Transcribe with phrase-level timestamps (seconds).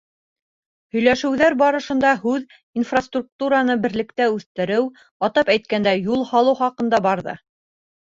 [0.95, 4.91] Һөйләшеүҙәр барышында һүҙ инфраструктураны берлектә үҫтереү,
[5.31, 7.43] атап әйткәндә, юл һалыу хаҡында барҙы.